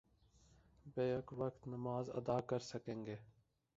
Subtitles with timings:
[0.95, 3.15] back وقت نماز ادا کر سکیں گے